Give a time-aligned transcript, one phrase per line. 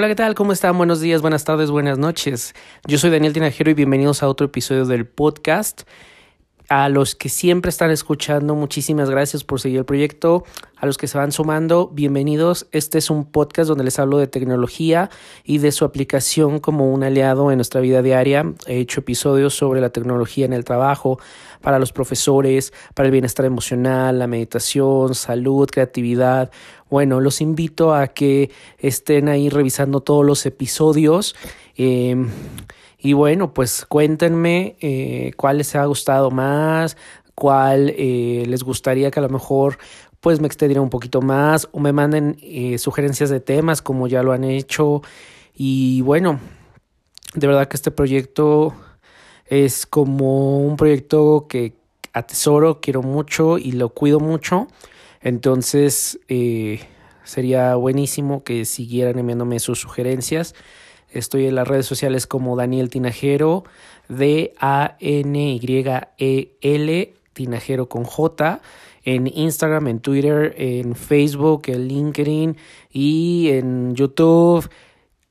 [0.00, 0.34] Hola, ¿qué tal?
[0.34, 0.78] ¿Cómo están?
[0.78, 2.54] Buenos días, buenas tardes, buenas noches.
[2.86, 5.82] Yo soy Daniel Tinajero y bienvenidos a otro episodio del podcast.
[6.70, 10.44] A los que siempre están escuchando, muchísimas gracias por seguir el proyecto.
[10.76, 12.68] A los que se van sumando, bienvenidos.
[12.70, 15.10] Este es un podcast donde les hablo de tecnología
[15.42, 18.54] y de su aplicación como un aliado en nuestra vida diaria.
[18.68, 21.18] He hecho episodios sobre la tecnología en el trabajo,
[21.60, 26.52] para los profesores, para el bienestar emocional, la meditación, salud, creatividad.
[26.88, 31.34] Bueno, los invito a que estén ahí revisando todos los episodios.
[31.76, 32.14] Eh,
[33.02, 36.98] y bueno, pues cuéntenme eh, cuál les ha gustado más,
[37.34, 39.78] cuál eh, les gustaría que a lo mejor
[40.20, 44.22] pues me extendiera un poquito más o me manden eh, sugerencias de temas como ya
[44.22, 45.02] lo han hecho.
[45.54, 46.40] Y bueno,
[47.34, 48.74] de verdad que este proyecto
[49.46, 51.72] es como un proyecto que
[52.12, 54.68] atesoro, quiero mucho y lo cuido mucho.
[55.22, 56.18] Entonces
[57.24, 60.54] sería buenísimo que siguieran enviándome sus sugerencias.
[61.12, 63.64] Estoy en las redes sociales como Daniel Tinajero,
[64.08, 64.94] D-A-N-Y-E-L,
[67.32, 68.60] Tinajero con J,
[69.04, 72.56] en Instagram, en Twitter, en Facebook, en LinkedIn
[72.92, 74.68] y en YouTube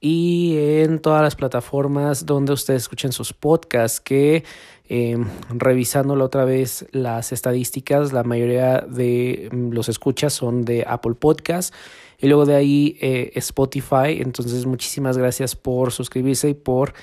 [0.00, 4.44] y en todas las plataformas donde ustedes escuchen sus podcasts que
[4.88, 5.16] eh,
[5.50, 11.76] revisándolo otra vez las estadísticas, la mayoría de los escuchas son de Apple Podcasts
[12.18, 14.20] y luego de ahí eh, Spotify.
[14.20, 16.94] Entonces muchísimas gracias por suscribirse y por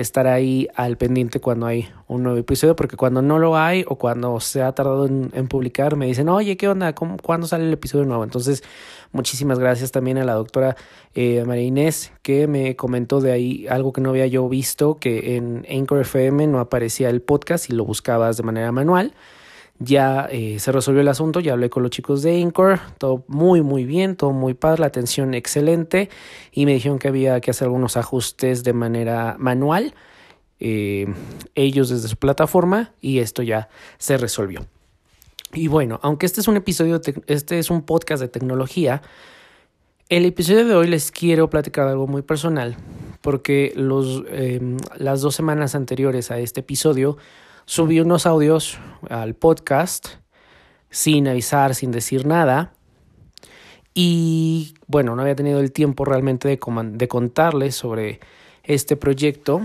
[0.00, 3.96] estar ahí al pendiente cuando hay un nuevo episodio, porque cuando no lo hay o
[3.96, 6.94] cuando se ha tardado en, publicar, me dicen, oye, ¿qué onda?
[6.94, 8.22] ¿Cómo, ¿Cuándo sale el episodio nuevo?
[8.22, 8.62] Entonces,
[9.12, 10.76] muchísimas gracias también a la doctora
[11.14, 15.36] eh, María Inés, que me comentó de ahí algo que no había yo visto, que
[15.36, 19.14] en Anchor FM no aparecía el podcast y lo buscabas de manera manual
[19.78, 23.62] ya eh, se resolvió el asunto, ya hablé con los chicos de Incor, todo muy
[23.62, 26.10] muy bien, todo muy padre, la atención excelente
[26.52, 29.94] y me dijeron que había que hacer algunos ajustes de manera manual,
[30.60, 31.06] eh,
[31.54, 33.68] ellos desde su plataforma y esto ya
[33.98, 34.66] se resolvió.
[35.52, 39.02] Y bueno, aunque este es un episodio, este es un podcast de tecnología,
[40.08, 42.76] el episodio de hoy les quiero platicar algo muy personal
[43.20, 47.18] porque los, em, las dos semanas anteriores a este episodio
[47.68, 48.78] subí unos audios
[49.10, 50.08] al podcast
[50.88, 52.72] sin avisar, sin decir nada.
[53.92, 58.20] Y bueno, no había tenido el tiempo realmente de, contarles sobre
[58.64, 59.60] este proyecto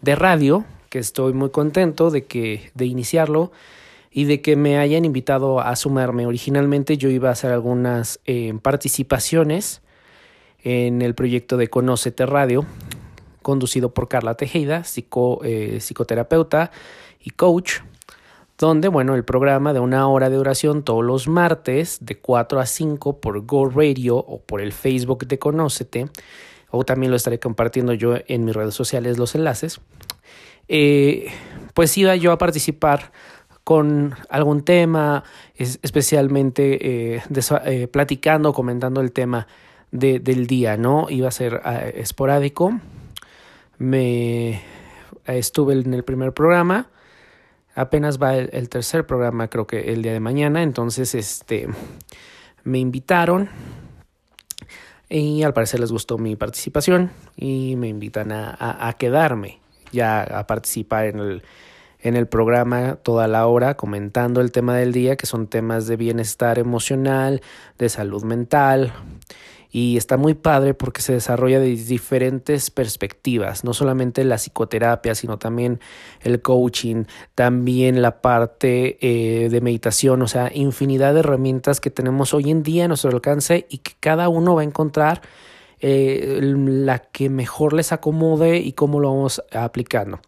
[0.00, 3.50] de radio, que estoy muy contento de que de iniciarlo
[4.12, 6.24] y de que me hayan invitado a sumarme.
[6.24, 9.82] Originalmente yo iba a hacer algunas eh, participaciones
[10.62, 12.64] en el proyecto de Conócete Radio,
[13.42, 16.70] conducido por Carla Tejeda, psico, eh, psicoterapeuta
[17.20, 17.80] y coach,
[18.58, 22.66] donde, bueno, el programa de una hora de duración todos los martes de 4 a
[22.66, 26.08] 5 por Go Radio o por el Facebook de Conócete,
[26.70, 29.80] o también lo estaré compartiendo yo en mis redes sociales los enlaces,
[30.66, 31.28] eh,
[31.72, 33.12] pues iba yo a participar
[33.62, 35.24] con algún tema,
[35.56, 37.22] especialmente eh,
[37.64, 39.46] eh, platicando, comentando el tema
[39.90, 41.06] de, del día, ¿no?
[41.10, 41.60] Iba a ser
[41.94, 42.80] esporádico.
[43.76, 44.62] Me
[45.26, 46.88] estuve en el primer programa
[47.78, 50.64] Apenas va el, tercer programa, creo que el día de mañana.
[50.64, 51.68] Entonces, este,
[52.64, 53.48] me invitaron
[55.08, 59.60] y al parecer les gustó mi participación y me invitan a, a, quedarme
[59.92, 61.42] ya a participar en el,
[62.00, 65.94] en el programa toda la hora comentando el tema del día, que son temas de
[65.94, 67.42] bienestar emocional,
[67.78, 68.92] de salud mental,
[69.70, 75.38] y está muy padre porque se desarrolla de diferentes perspectivas, no solamente la psicoterapia, sino
[75.38, 75.80] también
[76.22, 82.32] el coaching, también la parte eh, de meditación, o sea, infinidad de herramientas que tenemos
[82.34, 85.20] hoy en día a nuestro alcance y que cada uno va a encontrar
[85.80, 90.20] eh, la que mejor les acomode y cómo lo vamos aplicando.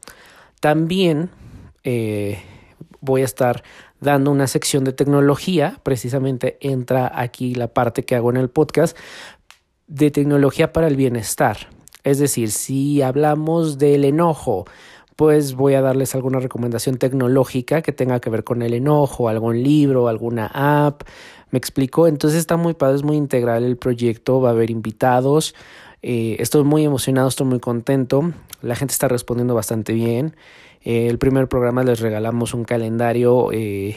[0.60, 1.30] También
[1.82, 2.42] eh,
[3.00, 3.64] voy a estar
[4.00, 8.96] dando una sección de tecnología, precisamente entra aquí la parte que hago en el podcast,
[9.86, 11.68] de tecnología para el bienestar.
[12.04, 14.64] Es decir, si hablamos del enojo,
[15.16, 19.62] pues voy a darles alguna recomendación tecnológica que tenga que ver con el enojo, algún
[19.62, 21.02] libro, alguna app.
[21.50, 22.06] ¿Me explico?
[22.06, 25.54] Entonces está muy padre, es muy integral el proyecto, va a haber invitados.
[26.00, 28.32] Eh, estoy muy emocionado, estoy muy contento.
[28.62, 30.36] La gente está respondiendo bastante bien.
[30.82, 33.96] Eh, el primer programa les regalamos un calendario eh,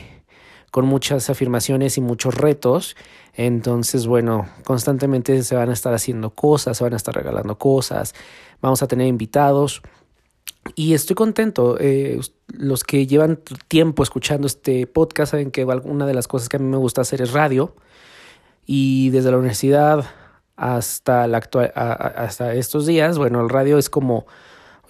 [0.71, 2.95] con muchas afirmaciones y muchos retos.
[3.33, 8.13] Entonces, bueno, constantemente se van a estar haciendo cosas, se van a estar regalando cosas,
[8.62, 9.81] vamos a tener invitados.
[10.75, 11.77] Y estoy contento.
[11.80, 16.57] Eh, los que llevan tiempo escuchando este podcast saben que una de las cosas que
[16.57, 17.75] a mí me gusta hacer es radio.
[18.65, 20.06] Y desde la universidad
[20.56, 24.25] hasta, la actual, hasta estos días, bueno, el radio es como,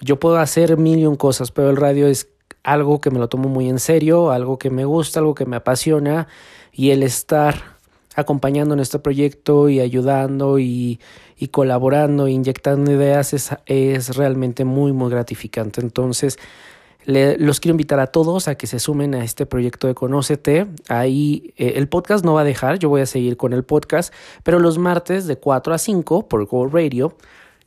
[0.00, 2.28] yo puedo hacer mil y un cosas, pero el radio es
[2.62, 5.56] algo que me lo tomo muy en serio, algo que me gusta, algo que me
[5.56, 6.28] apasiona
[6.72, 7.74] y el estar
[8.16, 11.00] acompañando en este proyecto y ayudando y,
[11.36, 13.34] y colaborando, inyectando ideas
[13.66, 15.80] es, realmente muy, muy gratificante.
[15.80, 16.38] Entonces,
[17.06, 20.66] los quiero invitar a todos a que se sumen a este proyecto de Conócete.
[20.88, 24.12] Ahí eh, el podcast no va a dejar, yo voy a seguir con el podcast,
[24.42, 27.16] pero los martes de 4 a 5 por Go Radio.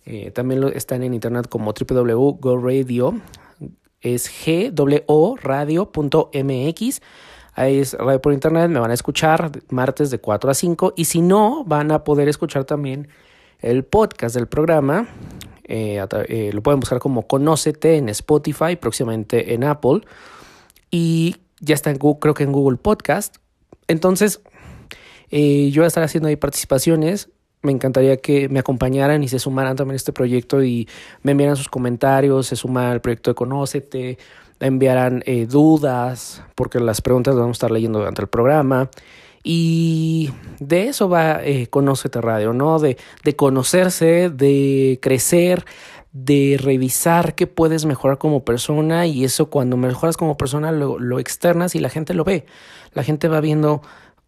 [0.09, 3.21] Eh, también lo, están en internet como www.goradio.
[3.99, 4.31] Es.
[7.53, 10.93] Ahí es radio por internet, me van a escuchar martes de 4 a 5.
[10.95, 13.09] Y si no, van a poder escuchar también
[13.59, 15.09] el podcast del programa
[15.63, 20.01] eh, eh, lo pueden buscar como Conócete en Spotify, próximamente en Apple.
[20.89, 23.37] Y ya está en Google, creo que en Google Podcast.
[23.87, 24.39] Entonces,
[25.29, 27.29] yo voy a estar haciendo ahí participaciones.
[27.61, 30.87] Me encantaría que me acompañaran y se sumaran también a este proyecto y
[31.23, 34.17] me enviaran sus comentarios, se suman al proyecto de Conócete,
[34.59, 38.89] enviaran dudas, porque las preguntas las vamos a estar leyendo durante el programa.
[39.43, 42.79] Y de eso va eh, Conócete Radio, ¿no?
[42.79, 45.65] De, de conocerse, de crecer,
[46.11, 51.75] de revisar qué puedes mejorar como persona y eso cuando mejoras como persona lo externas
[51.75, 52.45] y la gente lo ve.
[52.93, 53.81] La gente va viendo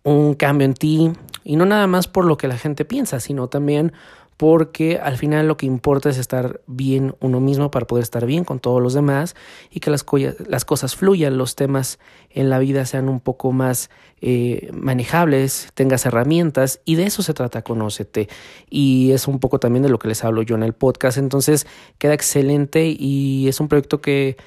[0.03, 1.11] un cambio en ti
[1.43, 3.93] y no nada más por lo que la gente piensa, sino también
[4.39, 8.45] porque al final lo que importa es estar bien uno mismo para poder estar bien
[8.45, 9.35] con todos los demás
[9.69, 10.05] y que las,
[10.47, 11.99] las cosas fluyan, los temas
[12.29, 13.89] en la vida sean un poco más
[14.21, 18.29] eh, manejables, tengas herramientas y de eso se trata Conócete.
[18.69, 21.67] Y es un poco también de lo que les hablo yo en el podcast, entonces
[21.97, 24.37] queda excelente y es un proyecto que,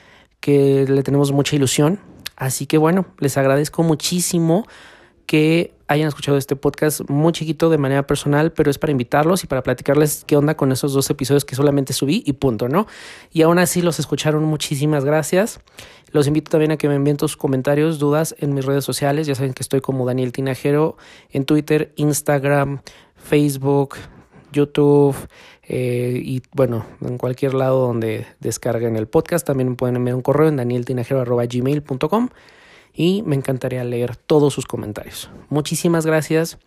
[0.40, 2.00] que le tenemos mucha ilusión,
[2.36, 4.66] así que bueno, les agradezco muchísimo
[5.26, 9.46] que hayan escuchado este podcast muy chiquito de manera personal, pero es para invitarlos y
[9.46, 12.86] para platicarles qué onda con esos dos episodios que solamente subí y punto, ¿no?
[13.32, 15.60] Y aún así los escucharon, muchísimas gracias.
[16.10, 19.26] Los invito también a que me envíen tus comentarios, dudas en mis redes sociales.
[19.26, 20.96] Ya saben que estoy como Daniel Tinajero
[21.30, 22.80] en Twitter, Instagram,
[23.16, 23.96] Facebook,
[24.52, 25.16] YouTube
[25.62, 29.46] eh, y bueno, en cualquier lado donde descarguen el podcast.
[29.46, 32.28] También pueden enviar un correo en danieltinajero.gmail.com
[32.94, 35.30] y me encantaría leer todos sus comentarios.
[35.48, 36.58] Muchísimas gracias.